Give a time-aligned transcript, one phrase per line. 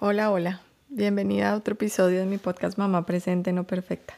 [0.00, 0.60] Hola, hola.
[0.88, 4.14] Bienvenida a otro episodio de mi podcast Mamá Presente No Perfecta.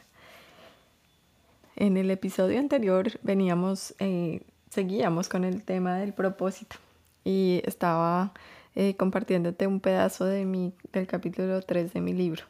[1.75, 6.75] En el episodio anterior veníamos, eh, seguíamos con el tema del propósito
[7.23, 8.31] y estaba
[8.75, 12.43] eh, compartiéndote un pedazo de mi, del capítulo 3 de mi libro.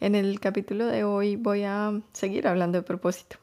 [0.00, 3.36] En el capítulo de hoy voy a seguir hablando de propósito.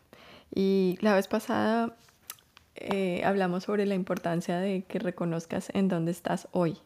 [0.55, 1.95] Y la vez pasada
[2.73, 6.79] eh, hablamos sobre la importancia de que reconozcas en dónde estás hoy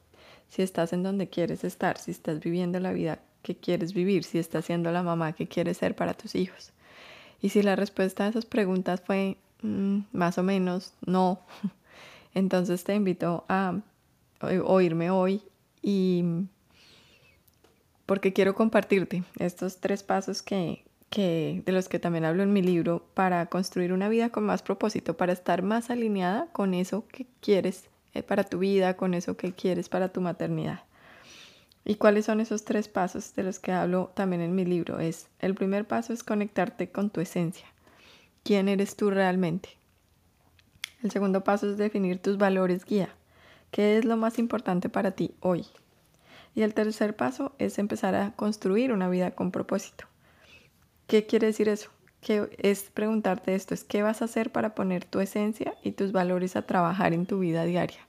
[0.51, 4.37] si estás en donde quieres estar, si estás viviendo la vida que quieres vivir, si
[4.37, 6.73] estás siendo la mamá que quieres ser para tus hijos.
[7.41, 11.39] Y si la respuesta a esas preguntas fue mm, más o menos no,
[12.35, 13.79] entonces te invito a
[14.65, 15.41] oírme hoy
[15.81, 16.25] y
[18.05, 22.61] porque quiero compartirte estos tres pasos que, que, de los que también hablo en mi
[22.61, 27.25] libro para construir una vida con más propósito, para estar más alineada con eso que
[27.39, 30.83] quieres eh, para tu vida, con eso que quieres para tu maternidad.
[31.83, 34.99] ¿Y cuáles son esos tres pasos de los que hablo también en mi libro?
[34.99, 37.65] Es el primer paso es conectarte con tu esencia.
[38.43, 39.69] ¿Quién eres tú realmente?
[41.03, 43.09] El segundo paso es definir tus valores guía.
[43.71, 45.65] ¿Qué es lo más importante para ti hoy?
[46.53, 50.05] Y el tercer paso es empezar a construir una vida con propósito.
[51.07, 51.89] ¿Qué quiere decir eso?
[52.21, 56.11] Que es preguntarte esto, es qué vas a hacer para poner tu esencia y tus
[56.11, 57.99] valores a trabajar en tu vida diaria.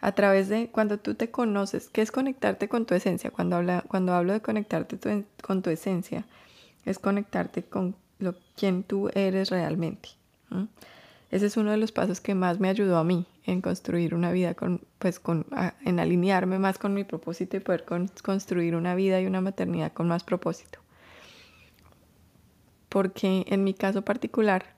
[0.00, 3.30] A través de cuando tú te conoces, ¿qué es conectarte con tu esencia?
[3.30, 6.24] Cuando, habla, cuando hablo de conectarte con tu esencia,
[6.84, 10.10] es conectarte con lo, quien tú eres realmente.
[11.30, 14.32] Ese es uno de los pasos que más me ayudó a mí en construir una
[14.32, 15.46] vida, con, pues con,
[15.84, 17.84] en alinearme más con mi propósito y poder
[18.22, 20.85] construir una vida y una maternidad con más propósito
[22.88, 24.74] porque en mi caso particular,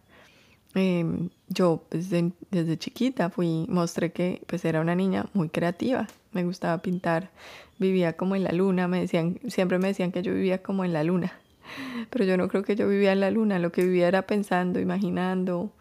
[0.75, 6.45] em, yo pues, desde, chiquita fui, mostré que pues era una niña muy creativa, me
[6.45, 7.31] gustaba pintar,
[7.79, 10.93] vivía como en la luna, me decían, siempre me decían que yo vivía como en
[10.93, 11.33] la luna,
[12.11, 14.81] pero yo no creo que yo vivía en la luna, lo que vivía era pensando,
[14.81, 15.73] imaginando,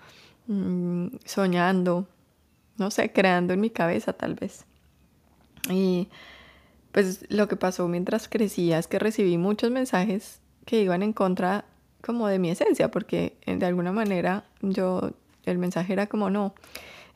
[0.47, 2.07] mm, soñando,
[2.78, 4.66] no sé, creando en mi cabeza tal vez.
[5.69, 6.07] Y
[6.91, 11.66] pues lo que pasó mientras crecía es que recibí muchos mensajes que iban en contra
[12.07, 15.12] como de mi esencia, porque eh, de alguna manera yo,
[15.44, 16.56] el mensaje era como no,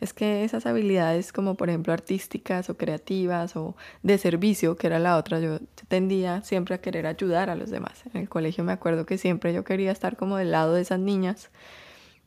[0.01, 4.99] es que esas habilidades como por ejemplo artísticas o creativas o de servicio, que era
[4.99, 8.03] la otra, yo tendía siempre a querer ayudar a los demás.
[8.13, 10.99] En el colegio me acuerdo que siempre yo quería estar como del lado de esas
[10.99, 11.51] niñas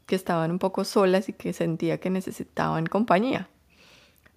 [0.07, 3.49] que estaban un poco solas y que sentía que necesitaban compañía.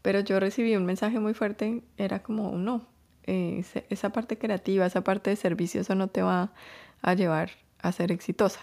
[0.02, 2.86] Pero yo recibí un mensaje muy fuerte, era como no,
[3.24, 6.52] eh, esa parte creativa, esa parte de servicio, eso no te va
[7.02, 7.52] a llevar
[7.82, 8.60] a ser exitosa.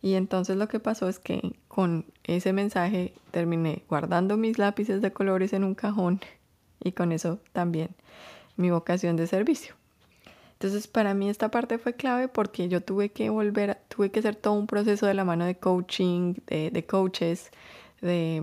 [0.00, 5.12] Y entonces lo que pasó es que con ese mensaje terminé guardando mis lápices de
[5.12, 6.20] colores en un cajón
[6.82, 7.90] y con eso también
[8.56, 9.74] mi vocación de servicio.
[10.52, 14.36] Entonces para mí esta parte fue clave porque yo tuve que volver, tuve que hacer
[14.36, 17.50] todo un proceso de la mano de coaching, de, coaches,
[18.00, 18.42] de,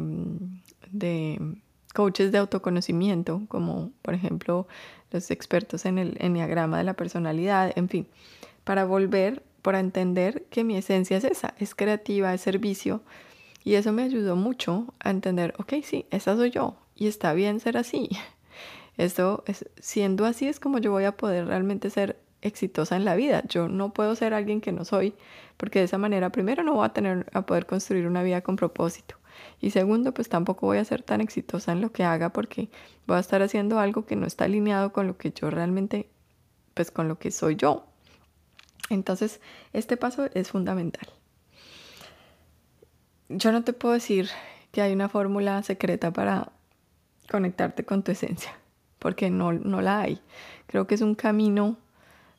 [0.91, 1.39] de
[1.93, 4.67] coaches de autoconocimiento, como por ejemplo
[5.11, 8.07] los expertos en el enneagrama de la personalidad, en fin,
[8.63, 13.01] para volver para entender que mi esencia es esa, es creativa, es servicio.
[13.63, 17.59] Y eso me ayudó mucho a entender, ok, sí, esa soy yo y está bien
[17.59, 18.09] ser así.
[18.97, 23.15] Esto es, siendo así es como yo voy a poder realmente ser exitosa en la
[23.15, 23.41] vida.
[23.47, 25.15] Yo no puedo ser alguien que no soy,
[25.57, 28.57] porque de esa manera primero no voy a tener a poder construir una vida con
[28.57, 29.15] propósito.
[29.59, 32.69] Y segundo, pues tampoco voy a ser tan exitosa en lo que haga porque
[33.07, 36.07] voy a estar haciendo algo que no está alineado con lo que yo realmente,
[36.75, 37.87] pues con lo que soy yo.
[38.89, 39.41] Entonces,
[39.73, 41.07] este paso es fundamental.
[43.29, 44.29] Yo no te puedo decir
[44.71, 46.51] que hay una fórmula secreta para
[47.29, 48.51] conectarte con tu esencia,
[48.99, 50.21] porque no, no la hay.
[50.67, 51.77] Creo que es un camino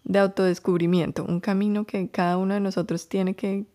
[0.04, 3.66] de autodescubrimiento, un camino que cada uno de nosotros tiene que,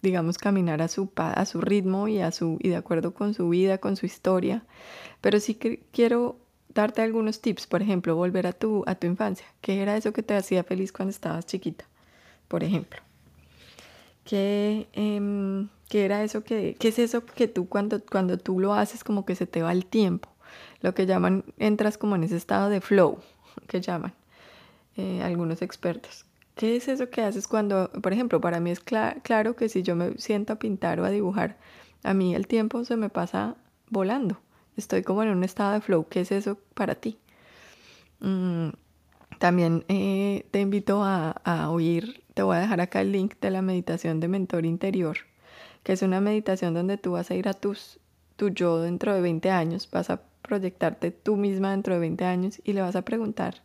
[0.00, 3.48] digamos, caminar a su, a su ritmo y, a su, y de acuerdo con su
[3.48, 4.64] vida, con su historia.
[5.20, 6.36] Pero sí que quiero
[6.74, 9.46] darte algunos tips, por ejemplo, volver a tu, a tu infancia.
[9.60, 11.84] ¿Qué era eso que te hacía feliz cuando estabas chiquita?
[12.48, 13.00] Por ejemplo.
[14.24, 18.74] ¿Qué, em, ¿qué era eso que, qué es eso que tú cuando, cuando tú lo
[18.74, 20.28] haces como que se te va el tiempo?
[20.80, 23.18] Lo que llaman, entras como en ese estado de flow,
[23.68, 24.14] que llaman
[24.96, 26.24] eh, algunos expertos.
[26.54, 29.96] ¿Qué es eso que haces cuando, por ejemplo, para mí es claro que si yo
[29.96, 31.56] me siento a pintar o a dibujar,
[32.02, 33.56] a mí el tiempo se me pasa
[33.88, 34.38] volando
[34.76, 36.06] estoy como en un estado de flow.
[36.08, 37.18] ¿Qué es eso para ti?
[38.20, 38.70] Mm,
[39.38, 43.62] también eh, te invito a, oír, te voy a dejar acá el link de la
[43.62, 45.18] meditación de mentor interior,
[45.82, 47.98] que es una meditación donde tú vas a ir a tus,
[48.36, 52.60] tu yo dentro de 20 años, vas a proyectarte tú misma dentro de 20 años
[52.64, 53.62] y le vas a preguntar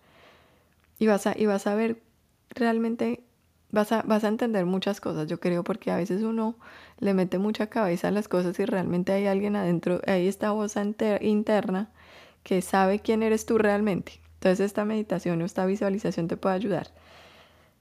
[1.00, 2.02] y vas a, y vas a ver
[2.50, 3.24] realmente,
[3.72, 6.56] vas a, vas a entender muchas cosas, yo creo, porque a veces uno
[7.00, 10.76] le mete mucha cabeza a las cosas y realmente hay alguien adentro, ahí está voz
[11.22, 11.90] interna
[12.44, 14.22] que sabe quién eres tú realmente.
[14.36, 16.94] Entonces esta meditación o esta visualización te puede ayudar.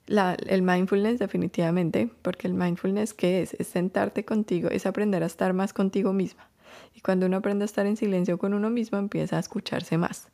[0.07, 3.55] La, el mindfulness definitivamente, porque el mindfulness ¿qué es?
[3.55, 6.49] Es sentarte contigo, es aprender a estar más contigo misma.
[6.95, 10.29] Y cuando uno aprende a estar en silencio con uno mismo, empieza a escucharse más.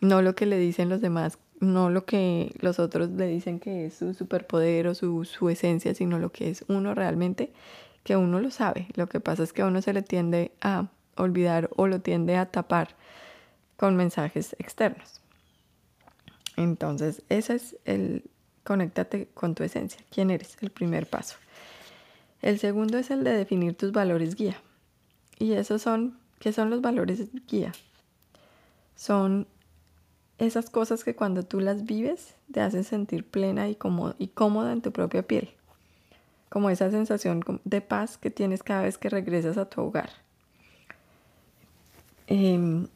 [0.00, 3.86] No lo que le dicen los demás, no lo que los otros le dicen que
[3.86, 7.52] es su superpoder o su, su esencia, sino lo que es uno realmente,
[8.04, 8.88] que uno lo sabe.
[8.94, 12.46] Lo que pasa es que uno se le tiende a olvidar o lo tiende a
[12.46, 12.96] tapar
[13.76, 15.20] con mensajes externos.
[16.56, 18.24] Entonces, ese es el
[18.64, 20.00] conéctate con tu esencia.
[20.10, 20.56] ¿Quién eres?
[20.60, 21.36] El primer paso.
[22.42, 24.60] El segundo es el de definir tus valores guía.
[25.38, 27.72] Y esos son, ¿qué son los valores guía?
[28.96, 29.46] Son
[30.38, 34.72] esas cosas que cuando tú las vives te hacen sentir plena y, cómoda, y cómoda
[34.72, 35.50] en tu propia piel.
[36.48, 40.10] Como esa sensación de paz que tienes cada vez que regresas a tu hogar.
[42.26, 42.86] Em,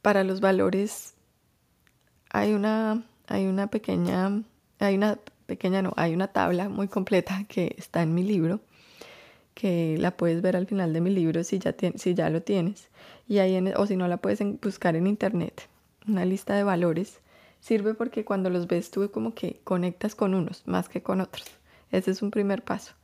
[0.00, 1.14] para los valores
[2.30, 4.42] hay una, hay una pequeña,
[4.78, 8.60] hay una pequeña, no, hay una tabla muy completa que está en mi libro,
[9.54, 12.88] que la puedes ver al final de mi libro si ya, si ya lo tienes,
[13.28, 15.68] y ahí o si no la puedes buscar en internet,
[16.06, 17.20] una lista de valores.
[17.60, 21.46] Sirve porque cuando los ves tú como que conectas con unos más que con otros.
[21.92, 22.94] Ese es un primer paso.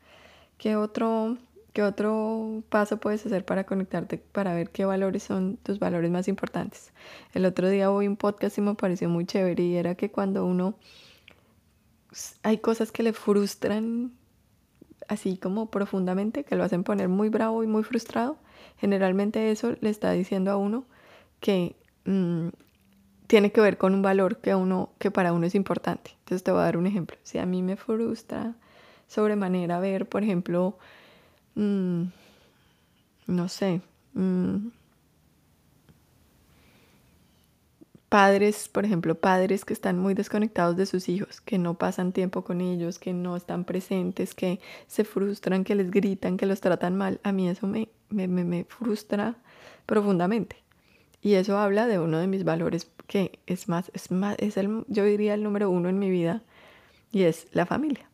[0.56, 1.38] ¿Qué otro
[1.72, 6.26] ¿Qué otro paso puedes hacer para conectarte, para ver qué valores son tus valores más
[6.26, 6.92] importantes?
[7.34, 10.44] El otro día oí un podcast y me pareció muy chévere y era que cuando
[10.44, 10.74] uno
[12.42, 14.12] hay cosas que le frustran
[15.08, 18.36] así como profundamente, que lo hacen poner muy bravo y muy frustrado,
[18.78, 20.84] generalmente eso le está diciendo a uno
[21.40, 22.48] que mm,
[23.26, 26.12] tiene que ver con un valor que, uno, que para uno es importante.
[26.20, 27.16] Entonces te voy a dar un ejemplo.
[27.22, 28.54] Si a mí me frustra
[29.06, 30.78] sobremanera ver, por ejemplo,
[31.58, 32.12] Mm,
[33.26, 33.80] no sé,
[34.14, 34.68] mm,
[38.08, 42.42] padres, por ejemplo, padres que están muy desconectados de sus hijos, que no pasan tiempo
[42.42, 46.96] con ellos, que no están presentes, que se frustran, que les gritan, que los tratan
[46.96, 49.36] mal, a mí eso me, me, me frustra
[49.86, 50.56] profundamente.
[51.20, 54.84] Y eso habla de uno de mis valores que es más, es más, es el,
[54.88, 56.42] yo diría el número uno en mi vida,
[57.10, 58.08] y es la familia.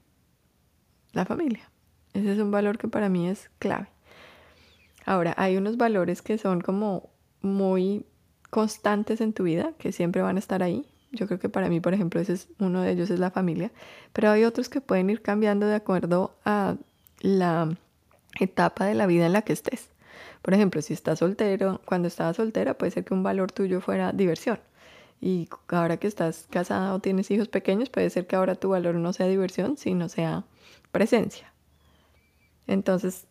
[1.12, 1.70] La familia.
[2.12, 3.88] Ese es un valor que para mí es clave.
[5.04, 7.10] Ahora, hay unos valores que son como
[7.42, 8.06] muy
[8.54, 10.86] constantes en tu vida, que siempre van a estar ahí.
[11.10, 13.72] Yo creo que para mí, por ejemplo, ese es uno de ellos es la familia,
[14.12, 16.76] pero hay otros que pueden ir cambiando de acuerdo a
[17.18, 17.76] la
[18.38, 19.88] etapa de la vida en la que estés.
[20.40, 24.12] Por ejemplo, si estás soltero, cuando estabas soltera, puede ser que un valor tuyo fuera
[24.12, 24.60] diversión.
[25.20, 28.94] Y ahora que estás casada o tienes hijos pequeños, puede ser que ahora tu valor
[28.94, 30.44] no sea diversión, sino sea
[30.92, 31.52] presencia.
[32.68, 33.26] Entonces,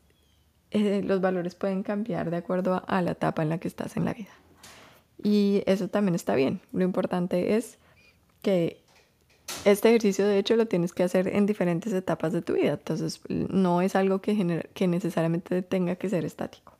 [0.71, 4.03] eh, los valores pueden cambiar de acuerdo a, la etapa en la que estás en
[4.03, 4.42] la vida.
[5.23, 6.59] Y eso también está bien.
[6.73, 7.79] Lo importante es
[8.41, 8.83] que
[9.63, 12.73] este ejercicio, de hecho, lo tienes que hacer en diferentes etapas de tu vida.
[12.73, 16.73] Entonces, no es algo que, que necesariamente tenga que ser estático.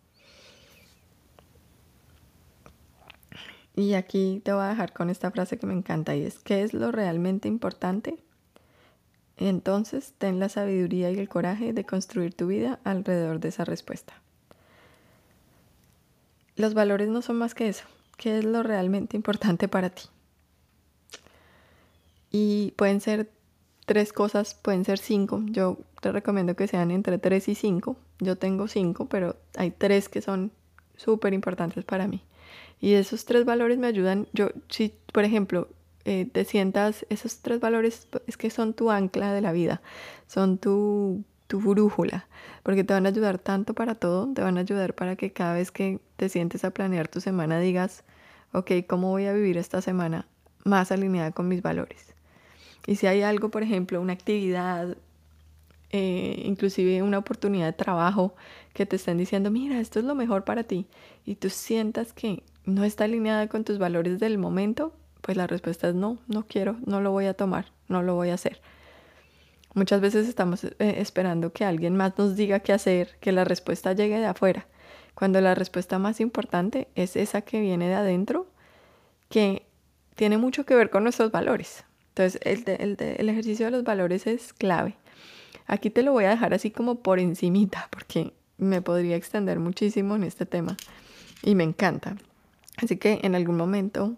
[3.76, 6.62] Y aquí te voy a dejar con esta frase que me encanta y es, ¿qué
[6.62, 8.18] es lo realmente importante?
[9.38, 14.14] Entonces, ten la sabiduría y el coraje de construir tu vida alrededor de esa respuesta.
[16.56, 17.86] Los valores no son más que eso.
[18.18, 20.04] ¿Qué es lo realmente importante para ti?
[22.32, 23.30] Y pueden ser
[23.86, 25.42] tres cosas, pueden ser cinco.
[25.46, 27.98] Yo te recomiendo que sean entre tres y cinco.
[28.20, 30.52] Yo tengo cinco, pero hay tres que son
[30.96, 32.24] súper importantes para mí.
[32.80, 34.28] Y esos tres valores me ayudan.
[34.34, 35.68] Yo, si, por ejemplo,
[36.06, 39.82] eh, te sientas, esos tres valores es que son tu ancla de la vida,
[40.28, 42.28] son tu, tu brújula,
[42.64, 45.54] porque te van a ayudar tanto para todo, te van a ayudar para que cada
[45.54, 48.04] vez que te sientes a planear tu semana digas,
[48.54, 50.28] ok, ¿cómo voy a vivir esta semana
[50.64, 52.14] más alineada con mis valores?
[52.86, 54.98] Y si hay algo, por ejemplo, una actividad,
[55.92, 58.36] eh, inclusive una oportunidad de trabajo
[58.74, 60.88] que te estén diciendo, mira, esto es lo mejor para ti,
[61.26, 65.88] y tú sientas que no está alineada con tus valores del momento, pues la respuesta
[65.90, 68.62] es no, no quiero, no lo voy a tomar, no lo voy a hacer.
[69.74, 73.94] Muchas veces estamos eh, esperando que alguien más nos diga qué hacer, que la respuesta
[73.94, 74.68] llegue de afuera,
[75.16, 78.48] cuando la respuesta más importante es esa que viene de adentro,
[79.30, 79.66] que
[80.16, 81.86] tiene mucho que ver con nuestros valores.
[82.10, 84.96] Entonces, el, el ejercicio de los valores es clave.
[85.66, 90.16] Aquí te lo voy a dejar así como por encimita, porque me podría extender muchísimo
[90.16, 90.78] en este tema.
[91.42, 92.16] y me encanta.
[92.78, 94.16] Así que en algún momento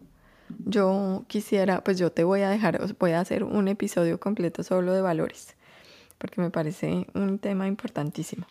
[0.65, 4.93] yo quisiera, pues yo te voy a dejar, voy a hacer un episodio completo solo
[4.93, 5.55] de valores,
[6.17, 8.45] porque me parece un tema importantísimo.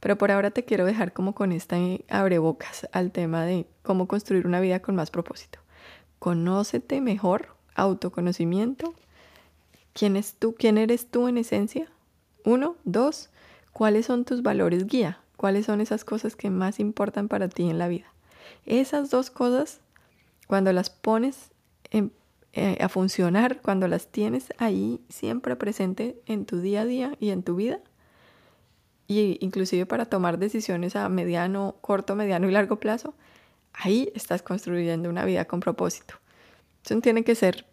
[0.00, 1.76] Pero por ahora te quiero dejar como con esta
[2.08, 5.60] abrebocas al tema de cómo construir una vida con más propósito.
[6.18, 8.94] Conócete mejor, autoconocimiento.
[9.92, 10.54] ¿Quién es tú?
[10.58, 11.88] ¿Quién eres tú en esencia?
[12.44, 13.30] Uno, dos,
[13.72, 15.20] ¿cuáles son tus valores guía?
[15.36, 18.06] ¿Cuáles son esas cosas que más importan para ti en la vida?
[18.66, 19.80] Esas dos cosas
[20.46, 21.50] cuando las pones
[21.90, 27.30] eh, a funcionar, cuando las tienes ahí siempre presente en tu día a día y
[27.30, 27.80] en tu vida,
[29.08, 33.14] y inclusive para tomar decisiones a mediano, corto, mediano y largo plazo,
[33.72, 36.14] ahí estás construyendo una vida con propósito.
[36.84, 37.66] Eso tiene que ser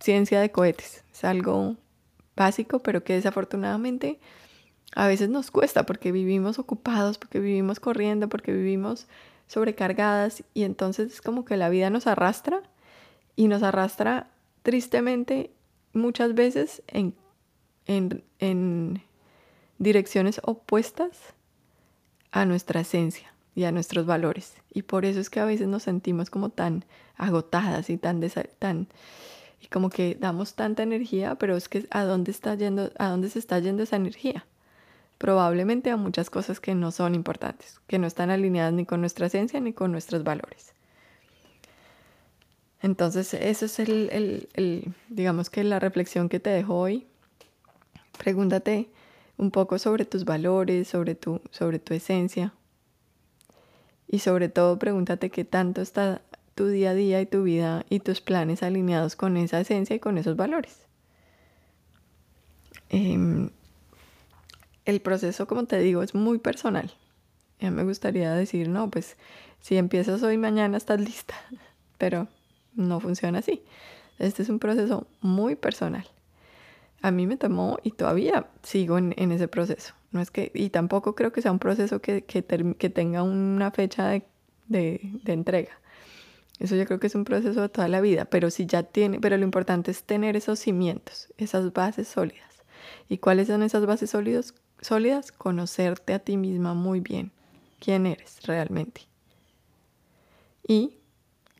[0.00, 1.76] ciencia de cohetes, es algo
[2.34, 4.20] básico, pero que desafortunadamente
[4.94, 9.06] a veces nos cuesta porque vivimos ocupados, porque vivimos corriendo, porque vivimos
[9.46, 12.62] sobrecargadas y entonces es como que la vida nos arrastra
[13.36, 14.28] y nos arrastra
[14.62, 15.50] tristemente
[15.92, 17.14] muchas veces en,
[17.86, 19.02] en,
[19.78, 21.34] direcciones opuestas
[22.32, 24.54] a nuestra esencia y a nuestros valores.
[24.72, 26.84] Y por eso es que a veces nos sentimos como tan
[27.16, 28.20] agotadas y tan,
[28.58, 28.88] tan
[29.60, 33.30] y como que damos tanta energía, pero es que a dónde está yendo, a dónde
[33.30, 34.46] se está yendo esa energía
[35.18, 39.26] probablemente a muchas cosas que no son importantes, que no están alineadas ni con nuestra
[39.26, 40.74] esencia ni con nuestros valores.
[42.82, 47.06] Entonces, eso es el, digamos que la reflexión que te dejo hoy.
[48.18, 48.88] Pregúntate
[49.38, 52.52] un poco sobre tus valores, sobre tu, sobre tu esencia.
[54.06, 56.20] Y sobre todo, pregúntate qué tanto está
[56.54, 59.98] tu día a día y tu vida y tus planes alineados con esa esencia y
[59.98, 60.86] con esos valores.
[62.88, 63.50] Em,
[64.86, 66.92] el proceso, como te digo, es muy personal.
[67.60, 69.16] Ya me gustaría decir, no, pues
[69.60, 71.34] si empiezas hoy, mañana estás lista,
[71.98, 72.28] pero
[72.74, 73.62] no funciona así.
[74.18, 76.06] Este es un proceso muy personal.
[77.02, 79.94] A mí me tomó y todavía sigo en, ese proceso.
[80.12, 84.08] No es que, y tampoco creo que sea un proceso que, que, tenga una fecha
[84.08, 84.22] de,
[84.68, 85.78] de, de entrega.
[86.58, 89.20] Eso yo creo que es un proceso de toda la vida, pero si ya tiene,
[89.20, 92.64] pero lo importante es tener esos cimientos, esas bases sólidas.
[93.08, 94.54] ¿Y cuáles son esas bases sólidas?
[94.80, 97.32] Sólidas, conocerte a ti misma muy bien,
[97.80, 99.02] quién eres realmente
[100.66, 100.96] y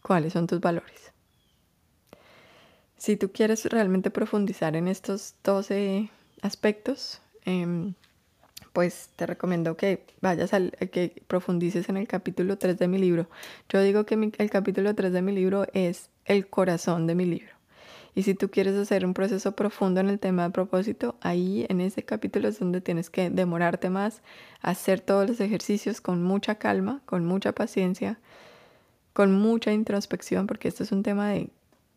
[0.02, 1.12] cuáles son tus valores.
[2.96, 6.10] Si tú quieres realmente profundizar en estos 12
[6.42, 7.94] aspectos, em,
[8.72, 13.28] pues te recomiendo que vayas al que profundices en el capítulo 3 de mi libro.
[13.68, 17.55] Yo digo que el capítulo 3 de mi libro es el corazón de mi libro.
[18.16, 21.82] Y si tú quieres hacer un proceso profundo en el tema de propósito, ahí en
[21.82, 24.22] ese capítulo es donde tienes que demorarte más,
[24.62, 28.18] hacer todos los ejercicios con mucha calma, con mucha paciencia,
[29.12, 31.50] con mucha introspección, porque esto es un tema de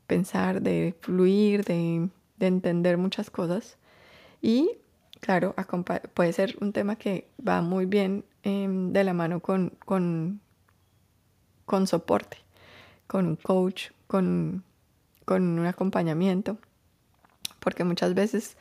[0.07, 2.09] pensar, de fluir, de,
[2.41, 3.77] entender muchas cosas.
[4.41, 4.71] Y
[5.21, 5.55] claro,
[6.13, 10.41] puede ser un tema que va muy bien em, de la mano con, con,
[11.65, 12.39] con soporte,
[13.07, 14.65] con un coach, con
[15.29, 16.57] con un acompañamiento,
[17.59, 18.57] porque muchas veces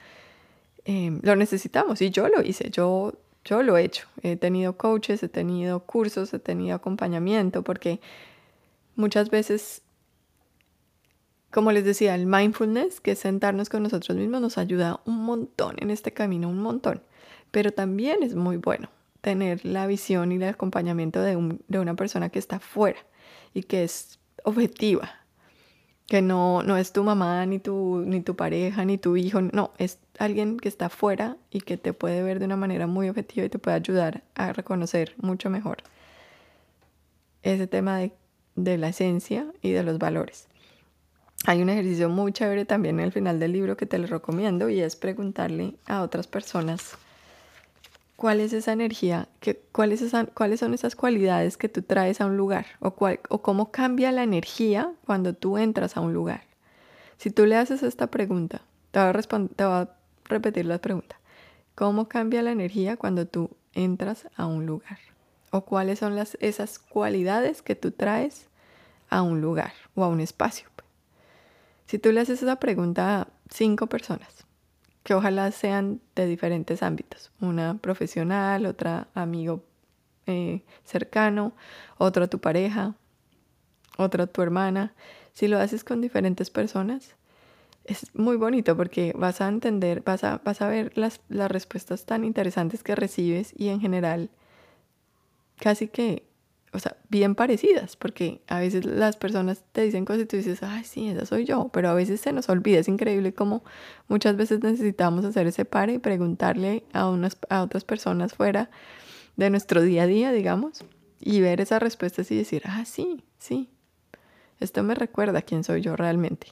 [0.85, 4.07] em, lo necesitamos y yo lo hice, yo, yo lo he hecho.
[4.23, 8.01] He tenido coaches, he tenido cursos, he tenido acompañamiento, porque
[8.97, 9.81] muchas veces,
[11.51, 15.77] como les decía, el mindfulness, que es sentarnos con nosotros mismos, nos ayuda un montón
[15.79, 17.01] en este camino, un montón.
[17.51, 18.91] Pero también es muy bueno
[19.23, 22.99] tener la visión y el acompañamiento de, de una persona que está fuera
[23.55, 25.19] y que es objetiva,
[26.09, 29.73] que no, no es tu mamá, ni tu, ni tu pareja, ni tu hijo, no,
[29.77, 33.45] es alguien que está fuera y que te puede ver de una manera muy objetiva
[33.45, 35.79] y te puede ayudar a reconocer mucho mejor
[37.43, 38.13] ese tema de,
[38.57, 40.49] de la esencia y de los valores.
[41.45, 44.71] Hay un ejercicio muy chévere también en el final del libro que te lo recomiendo
[44.71, 46.97] y es preguntarle a otras personas
[48.19, 52.67] cuál es esa energía, que, cuáles, son esas cualidades que tú traes a un lugar
[52.81, 52.93] o,
[53.29, 56.43] o cómo cambia la energía cuando tú entras a un lugar.
[57.17, 59.89] Si tú le haces esta pregunta, te voy a, te a
[60.25, 61.15] repetir la pregunta.
[61.77, 64.99] ¿Cómo cambia la energía cuando tú entras a un lugar?
[65.53, 68.49] ¿O cuáles son las, esas cualidades que tú traes
[69.11, 70.69] a un lugar o a un espacio?
[71.87, 74.45] Si tú le haces esa pregunta a cinco personas,
[75.09, 77.33] que ojalá sean de diferentes ámbitos.
[77.41, 79.65] Una profesional, otra amigo
[80.27, 81.55] eh, cercano,
[81.97, 82.95] otra tu pareja,
[83.97, 84.93] otra tu hermana.
[85.33, 87.17] Si lo haces con diferentes personas,
[87.85, 92.05] es muy bonito porque vas a entender, vas a, vas a ver las, las respuestas
[92.05, 94.29] tan interesantes que recibes y en general
[95.57, 96.28] casi que,
[97.09, 101.09] bien parecidas, porque a veces las personas te dicen cosas y tú dices, ay, sí,
[101.09, 103.63] esa soy yo, pero a veces se nos olvida, es increíble como
[104.09, 108.71] muchas veces necesitamos hacer ese pare y preguntarle a, unas, a otras personas fuera
[109.37, 110.85] de nuestro día a día, digamos,
[111.21, 113.69] y ver esas respuestas y decir, ah, sí, sí,
[114.61, 116.49] esto me recuerda quién soy yo realmente.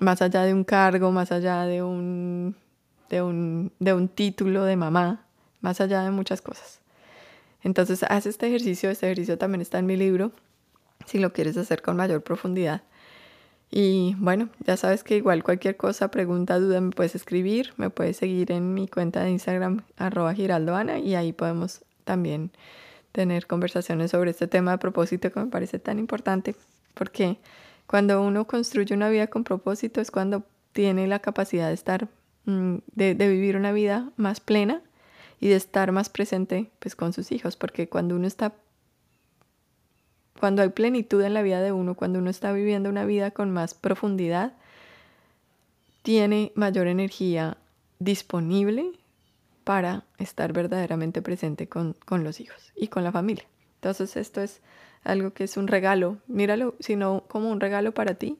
[0.00, 2.56] Más allá de un cargo, más allá de un,
[3.08, 5.26] de un, de un título de mamá,
[5.60, 6.80] más allá de muchas cosas.
[7.66, 8.90] Entonces, haz este ejercicio.
[8.90, 10.30] Este ejercicio también está en mi libro,
[11.04, 12.82] si lo quieres hacer con mayor profundidad.
[13.72, 18.18] Y bueno, ya sabes que igual cualquier cosa, pregunta, duda, me puedes escribir, me puedes
[18.18, 22.52] seguir en mi cuenta de Instagram, arroba giraldoana, y ahí podemos también
[23.10, 26.54] tener conversaciones sobre este tema de propósito que me parece tan importante,
[26.94, 27.38] porque
[27.88, 32.06] cuando uno construye una vida con propósito es cuando tiene la capacidad de estar,
[32.44, 34.82] mm, de, de vivir una vida más plena
[35.40, 38.54] y de estar más presente pues con sus hijos, porque cuando uno está
[40.38, 43.50] cuando hay plenitud en la vida de uno, cuando uno está viviendo una vida con
[43.50, 44.52] más profundidad,
[46.02, 47.56] tiene mayor energía
[47.98, 48.92] disponible
[49.64, 53.44] para estar verdaderamente presente con, con, los hijos y con la familia.
[53.76, 54.60] Entonces esto es
[55.02, 58.38] algo que es un regalo, míralo, sino como un regalo para ti,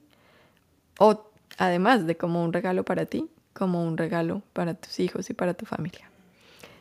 [0.99, 5.35] o además de como un regalo para ti, como un regalo para tus hijos y
[5.35, 6.11] para tu familia.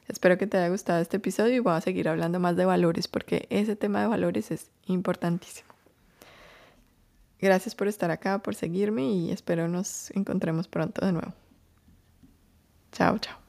[0.08, 3.08] Espero que te haya gustado este episodio y voy a seguir hablando más de valores
[3.08, 5.70] porque ese tema de valores es importantísimo.
[7.40, 11.34] Gracias por estar acá, por seguirme y espero nos encontremos pronto de nuevo.
[12.92, 13.45] Chao, chao.